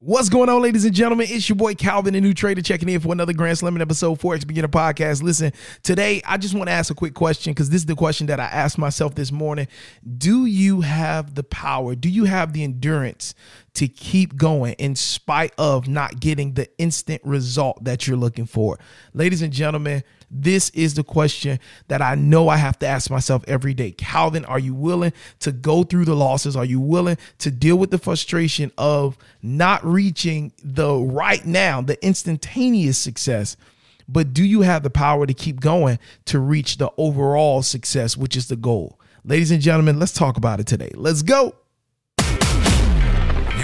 [0.00, 1.26] What's going on, ladies and gentlemen?
[1.28, 4.46] It's your boy Calvin, the new trader, checking in for another Grand Slamming episode Forex
[4.46, 5.24] Beginner Podcast.
[5.24, 8.28] Listen, today I just want to ask a quick question because this is the question
[8.28, 9.66] that I asked myself this morning.
[10.16, 11.96] Do you have the power?
[11.96, 13.34] Do you have the endurance
[13.78, 18.76] to keep going in spite of not getting the instant result that you're looking for?
[19.14, 23.44] Ladies and gentlemen, this is the question that I know I have to ask myself
[23.46, 23.92] every day.
[23.92, 26.56] Calvin, are you willing to go through the losses?
[26.56, 32.04] Are you willing to deal with the frustration of not reaching the right now, the
[32.04, 33.56] instantaneous success?
[34.08, 38.36] But do you have the power to keep going to reach the overall success, which
[38.36, 38.98] is the goal?
[39.24, 40.90] Ladies and gentlemen, let's talk about it today.
[40.96, 41.54] Let's go.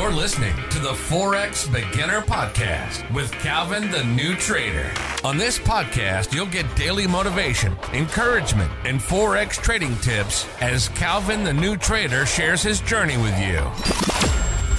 [0.00, 4.90] You're listening to the Forex Beginner Podcast with Calvin the New Trader.
[5.24, 11.52] On this podcast, you'll get daily motivation, encouragement, and Forex trading tips as Calvin the
[11.52, 13.58] New Trader shares his journey with you.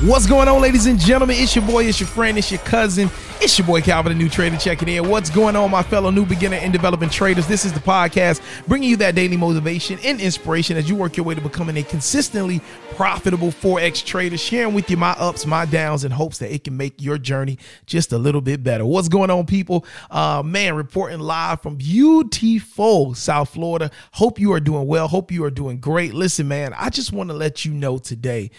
[0.09, 1.35] What's going on, ladies and gentlemen?
[1.37, 3.11] It's your boy, it's your friend, it's your cousin.
[3.43, 5.09] It's your boy Calvin, the new trader, checking in.
[5.09, 7.47] What's going on, my fellow new beginner and developing traders?
[7.47, 11.25] This is the podcast bringing you that daily motivation and inspiration as you work your
[11.25, 16.03] way to becoming a consistently profitable Forex trader, sharing with you my ups, my downs,
[16.03, 18.85] in hopes that it can make your journey just a little bit better.
[18.85, 19.87] What's going on, people?
[20.11, 23.89] Uh, man, reporting live from beautiful South Florida.
[24.11, 25.07] Hope you are doing well.
[25.07, 26.13] Hope you are doing great.
[26.13, 28.51] Listen, man, I just want to let you know today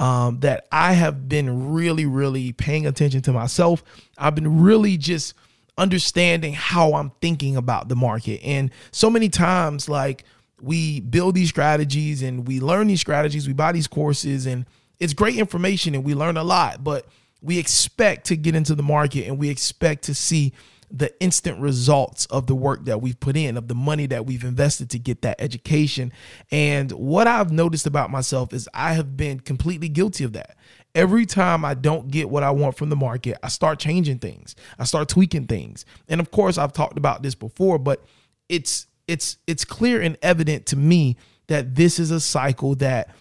[0.00, 3.84] um, that I have been really, really paying attention to myself.
[4.16, 5.34] I've been really just
[5.76, 8.40] understanding how I'm thinking about the market.
[8.42, 10.24] And so many times, like,
[10.60, 14.64] we build these strategies and we learn these strategies, we buy these courses, and
[14.98, 17.06] it's great information and we learn a lot, but
[17.42, 20.54] we expect to get into the market and we expect to see
[20.90, 24.44] the instant results of the work that we've put in, of the money that we've
[24.44, 26.12] invested to get that education.
[26.50, 30.56] And what I've noticed about myself is I have been completely guilty of that.
[30.94, 34.56] Every time I don't get what I want from the market, I start changing things.
[34.78, 35.84] I start tweaking things.
[36.08, 38.04] And of course, I've talked about this before, but
[38.48, 43.14] it's it's it's clear and evident to me that this is a cycle that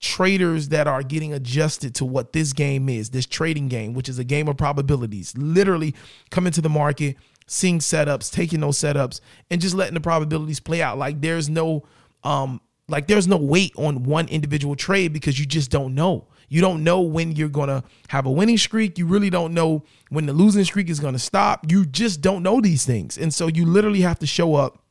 [0.00, 4.18] traders that are getting adjusted to what this game is, this trading game, which is
[4.18, 5.94] a game of probabilities, literally
[6.30, 7.16] coming to the market,
[7.46, 10.98] seeing setups, taking those setups, and just letting the probabilities play out.
[10.98, 11.84] Like there's no
[12.24, 16.26] um like there's no weight on one individual trade because you just don't know.
[16.48, 18.98] You don't know when you're gonna have a winning streak.
[18.98, 21.70] You really don't know when the losing streak is gonna stop.
[21.70, 23.18] You just don't know these things.
[23.18, 24.82] And so you literally have to show up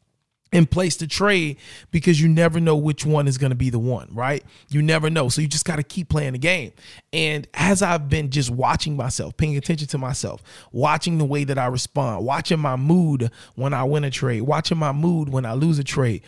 [0.51, 1.57] in place to trade
[1.91, 4.43] because you never know which one is going to be the one, right?
[4.69, 5.29] You never know.
[5.29, 6.71] So you just got to keep playing the game.
[7.13, 11.57] And as I've been just watching myself, paying attention to myself, watching the way that
[11.57, 15.53] I respond, watching my mood when I win a trade, watching my mood when I
[15.53, 16.23] lose a trade,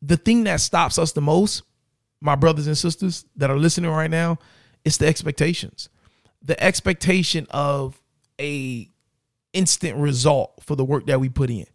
[0.00, 1.62] the thing that stops us the most,
[2.20, 4.38] my brothers and sisters that are listening right now,
[4.84, 5.88] it's the expectations.
[6.42, 8.00] The expectation of
[8.40, 8.88] a
[9.52, 11.66] instant result for the work that we put in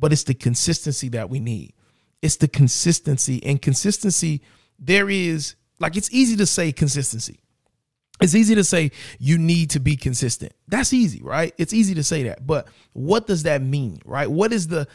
[0.00, 1.74] but it's the consistency that we need.
[2.22, 4.42] It's the consistency and consistency.
[4.78, 7.40] There is like it's easy to say consistency.
[8.20, 10.52] It's easy to say you need to be consistent.
[10.68, 11.54] That's easy, right?
[11.56, 12.46] It's easy to say that.
[12.46, 14.30] But what does that mean, right?
[14.30, 14.88] What is the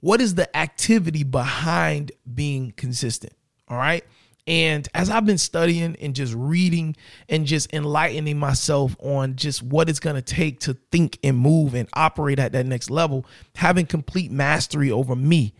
[0.00, 3.32] what is the activity behind being consistent?
[3.68, 4.04] All right?
[4.46, 6.96] And as I've been studying and just reading
[7.30, 11.74] and just enlightening myself on just what it's going to take to think and move
[11.74, 13.24] and operate at that next level,
[13.54, 15.54] having complete mastery over me,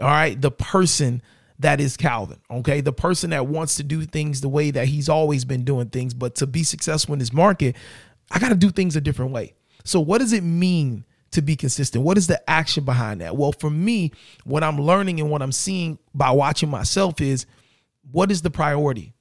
[0.00, 1.20] all right, the person
[1.58, 5.08] that is Calvin, okay, the person that wants to do things the way that he's
[5.08, 7.74] always been doing things, but to be successful in this market,
[8.30, 9.54] I got to do things a different way.
[9.84, 11.04] So, what does it mean?
[11.30, 12.02] to be consistent?
[12.04, 13.36] What is the action behind that?
[13.36, 14.12] Well, for me,
[14.44, 17.44] what I'm learning and what I'm seeing by watching myself is
[18.10, 19.14] what is the priority?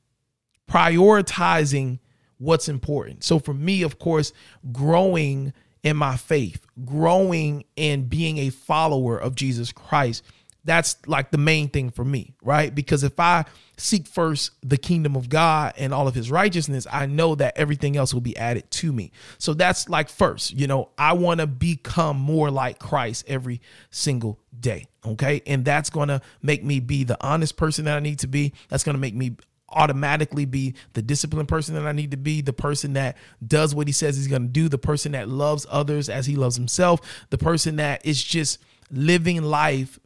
[0.70, 2.00] Prioritizing
[2.38, 3.24] what's important.
[3.24, 4.34] So for me, of course,
[4.72, 5.54] growing
[5.84, 10.24] in my faith, growing and being a follower of Jesus Christ,
[10.68, 12.76] that's like the main thing for me, right?
[12.76, 13.46] Because if I
[13.78, 17.96] seek first the kingdom of God and all of his righteousness, I know that everything
[17.96, 19.14] else will be added to me.
[19.38, 23.62] So that's like first, you know, I want to become more like Christ every
[23.92, 24.88] single day.
[25.06, 25.42] Okay.
[25.48, 28.54] And that's going to make me be the honest person that I need to be.
[28.68, 29.38] That's going to make me
[29.70, 33.16] automatically be the disciplined person that I need to be, the person that
[33.46, 36.36] does what he says he's going to do, the person that loves others as he
[36.36, 37.00] loves himself,
[37.30, 38.60] the person that is just
[38.92, 39.98] living life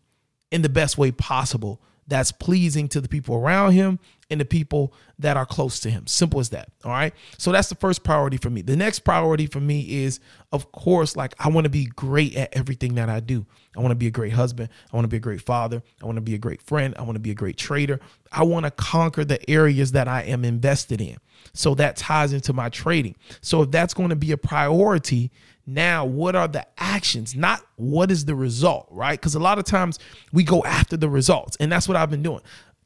[0.51, 3.99] in the best way possible that's pleasing to the people around him
[4.29, 6.07] and the people that are close to him.
[6.07, 6.69] Simple as that.
[6.83, 7.13] All right.
[7.37, 8.61] So that's the first priority for me.
[8.61, 10.19] The next priority for me is,
[10.51, 13.45] of course, like I want to be great at everything that I do.
[13.77, 14.69] I want to be a great husband.
[14.91, 15.81] I want to be a great father.
[16.01, 16.93] I want to be a great friend.
[16.97, 17.99] I want to be a great trader.
[18.31, 21.17] I want to conquer the areas that I am invested in.
[21.53, 23.15] So that ties into my trading.
[23.41, 25.31] So if that's going to be a priority,
[25.73, 27.35] now what are the actions?
[27.35, 29.19] Not what is the result right?
[29.19, 29.99] Because a lot of times
[30.31, 32.41] we go after the results and that's what i've been doing.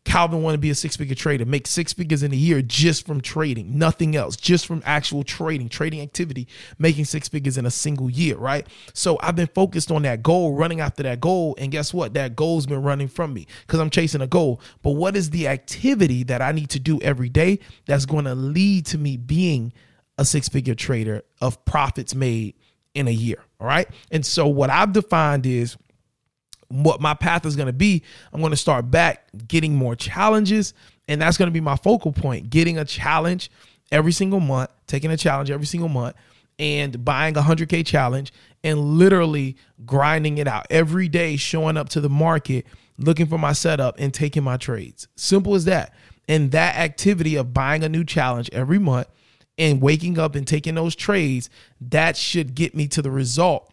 [0.06, 3.08] Calvin want to be a six figure trader make six figures in a year just
[3.08, 6.48] from trading nothing else just from actual trading trading activity
[6.78, 8.68] making six figures in a single year right?
[8.94, 12.14] So i've been focused on that goal running after that goal and guess what?
[12.14, 14.62] That goal's been running from me because i'm chasing a goal.
[14.84, 18.36] But what is the activity that i need to do every day that's going to
[18.36, 19.74] lead to me being
[20.18, 22.54] a six figure trader of profits made
[22.96, 23.44] in a year.
[23.60, 23.88] All right.
[24.12, 25.78] And so what I've defined is
[26.70, 28.02] what my path is going to be.
[28.34, 30.74] I'm going to start back getting more challenges.
[31.08, 33.52] And that's going to be my focal point getting a challenge
[33.92, 36.16] every single month, taking a challenge every single month,
[36.58, 38.34] and buying a 100K challenge
[38.64, 42.66] and literally grinding it out every day, showing up to the market,
[42.98, 45.08] looking for my setup and taking my trades.
[45.16, 45.94] Simple as that.
[46.28, 49.08] And that activity of buying a new challenge every month
[49.58, 51.50] and waking up and taking those trades,
[51.80, 53.72] that should get me to the result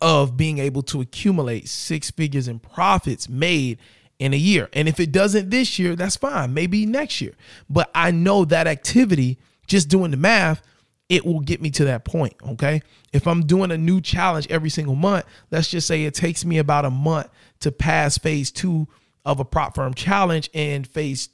[0.00, 3.78] of being able to accumulate six figures in profits made
[4.18, 4.68] in a year.
[4.72, 6.54] And if it doesn't this year, that's fine.
[6.54, 7.34] Maybe next year.
[7.68, 10.62] But I know that activity, just doing the math,
[11.08, 12.34] it will get me to that point.
[12.48, 12.82] Okay.
[13.12, 16.58] If I'm doing a new challenge every single month, let's just say it takes me
[16.58, 17.28] about a month
[17.60, 18.88] to pass phase two
[19.24, 21.28] of a prop firm challenge and phase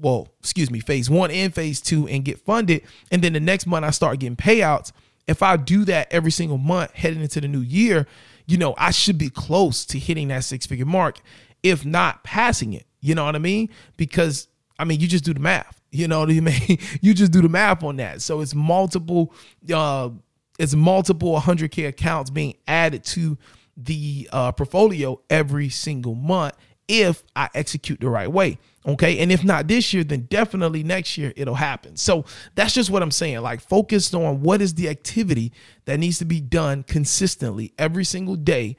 [0.00, 2.82] well, excuse me, phase one and phase two and get funded.
[3.10, 4.92] And then the next month I start getting payouts.
[5.26, 8.06] If I do that every single month heading into the new year,
[8.46, 11.20] you know, I should be close to hitting that six figure mark,
[11.62, 12.86] if not passing it.
[13.00, 13.68] You know what I mean?
[13.96, 14.48] Because
[14.78, 15.80] I mean, you just do the math.
[15.92, 16.78] You know what I mean?
[17.00, 18.22] you just do the math on that.
[18.22, 19.34] So it's multiple,
[19.72, 20.10] uh,
[20.58, 23.36] it's multiple 100k accounts being added to
[23.76, 26.54] the uh, portfolio every single month
[26.90, 28.58] if I execute the right way.
[28.84, 29.18] Okay.
[29.20, 31.96] And if not this year, then definitely next year it'll happen.
[31.96, 32.24] So
[32.56, 33.40] that's just what I'm saying.
[33.40, 35.52] Like, focused on what is the activity
[35.84, 38.76] that needs to be done consistently every single day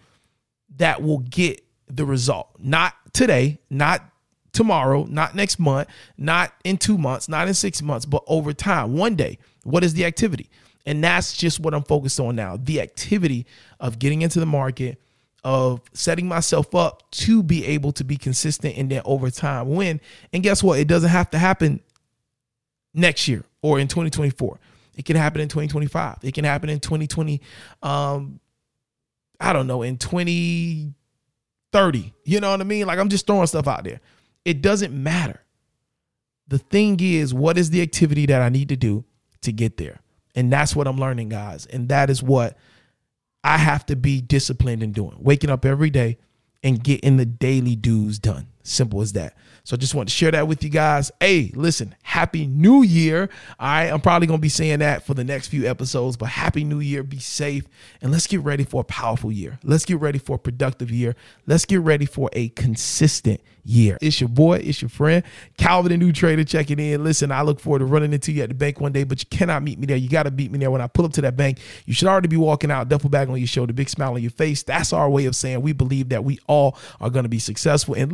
[0.77, 2.49] that will get the result.
[2.59, 4.03] Not today, not
[4.51, 5.87] tomorrow, not next month,
[6.17, 9.37] not in two months, not in six months, but over time, one day.
[9.63, 10.49] What is the activity?
[10.85, 13.45] And that's just what I'm focused on now the activity
[13.79, 14.99] of getting into the market
[15.43, 19.99] of setting myself up to be able to be consistent and then over time win.
[20.33, 20.79] And guess what?
[20.79, 21.79] It doesn't have to happen
[22.93, 24.59] next year or in 2024.
[24.95, 26.17] It can happen in 2025.
[26.21, 27.41] It can happen in 2020.
[27.81, 28.39] Um,
[29.39, 32.13] I don't know, in 2030.
[32.23, 32.85] You know what I mean?
[32.85, 33.99] Like I'm just throwing stuff out there.
[34.45, 35.41] It doesn't matter.
[36.47, 39.05] The thing is, what is the activity that I need to do
[39.41, 40.01] to get there?
[40.35, 41.65] And that's what I'm learning, guys.
[41.65, 42.57] And that is what
[43.43, 45.17] I have to be disciplined in doing.
[45.19, 46.17] Waking up every day
[46.63, 48.50] and getting the daily dues done.
[48.63, 49.35] Simple as that.
[49.63, 51.11] So I just want to share that with you guys.
[51.19, 53.29] Hey, listen, happy new year.
[53.59, 53.91] All right.
[53.91, 56.79] I'm probably going to be saying that for the next few episodes, but happy new
[56.79, 57.03] year.
[57.03, 57.65] Be safe
[58.01, 59.59] and let's get ready for a powerful year.
[59.63, 61.15] Let's get ready for a productive year.
[61.45, 63.97] Let's get ready for a consistent year.
[64.01, 65.23] It's your boy, it's your friend,
[65.57, 67.03] Calvin, the new trader, checking in.
[67.03, 69.37] Listen, I look forward to running into you at the bank one day, but you
[69.37, 69.97] cannot meet me there.
[69.97, 70.71] You got to beat me there.
[70.71, 73.29] When I pull up to that bank, you should already be walking out, duffel bag
[73.29, 74.63] on your shoulder, big smile on your face.
[74.63, 77.93] That's our way of saying we believe that we all are going to be successful.
[77.93, 78.11] And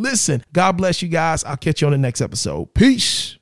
[0.53, 1.43] God bless you guys.
[1.43, 2.73] I'll catch you on the next episode.
[2.73, 3.36] Peace.